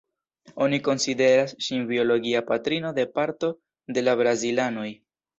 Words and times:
Oni 0.67 0.77
konsideras 0.85 1.51
ŝin 1.65 1.83
biologia 1.91 2.41
patrino 2.47 2.91
de 2.99 3.05
parto 3.19 3.49
de 3.99 4.05
la 4.07 4.17
brazilanoj. 4.23 4.87